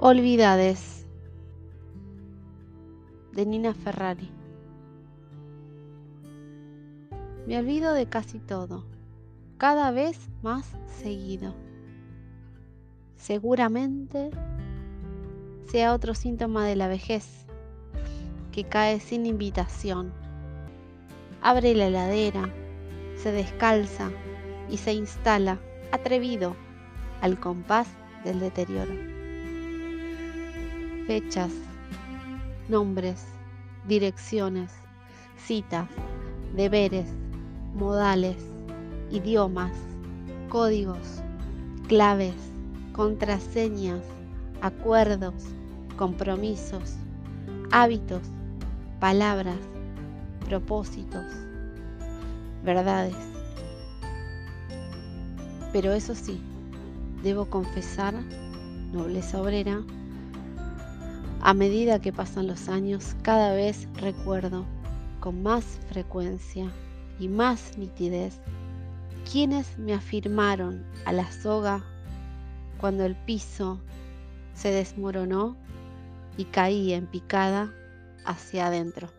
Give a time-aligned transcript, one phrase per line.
[0.00, 1.04] Olvidades
[3.32, 4.30] de Nina Ferrari.
[7.48, 8.84] Me olvido de casi todo,
[9.56, 10.70] cada vez más
[11.02, 11.52] seguido.
[13.16, 14.30] Seguramente
[15.66, 17.46] sea otro síntoma de la vejez
[18.52, 20.12] que cae sin invitación.
[21.42, 22.54] Abre la heladera,
[23.16, 24.12] se descalza
[24.70, 25.58] y se instala
[25.90, 26.54] atrevido
[27.20, 27.88] al compás
[28.22, 29.17] del deterioro
[31.08, 31.50] fechas,
[32.68, 33.24] nombres,
[33.86, 34.70] direcciones,
[35.38, 35.88] citas,
[36.54, 37.06] deberes,
[37.74, 38.36] modales,
[39.10, 39.72] idiomas,
[40.50, 41.22] códigos,
[41.86, 42.34] claves,
[42.92, 44.02] contraseñas,
[44.60, 45.32] acuerdos,
[45.96, 46.96] compromisos,
[47.70, 48.20] hábitos,
[49.00, 49.56] palabras,
[50.44, 51.24] propósitos,
[52.62, 53.16] verdades.
[55.72, 56.38] Pero eso sí,
[57.22, 58.12] debo confesar,
[58.92, 59.80] nobleza obrera,
[61.40, 64.64] a medida que pasan los años, cada vez recuerdo
[65.20, 66.70] con más frecuencia
[67.18, 68.40] y más nitidez
[69.30, 71.84] quienes me afirmaron a la soga
[72.80, 73.80] cuando el piso
[74.54, 75.56] se desmoronó
[76.36, 77.72] y caí en picada
[78.24, 79.17] hacia adentro.